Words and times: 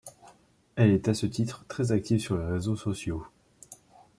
Elle 0.77 0.89
est 0.93 1.09
à 1.09 1.13
ce 1.13 1.27
titre 1.27 1.63
très 1.67 1.91
active 1.91 2.19
sur 2.19 2.35
les 2.35 2.45
réseaux 2.47 2.75
sociaux. 2.75 3.23